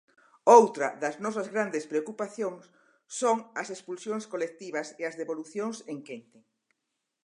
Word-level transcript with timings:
Outra 0.59 0.87
das 1.01 1.15
nosas 1.23 1.47
grandes 1.53 1.83
preocupacións 1.91 2.63
son 3.19 3.37
as 3.61 3.67
expulsións 3.75 4.23
colectivas 4.33 4.87
e 5.01 5.03
as 5.09 5.17
devolucións 5.21 5.77
en 5.93 5.97
quente. 6.07 6.39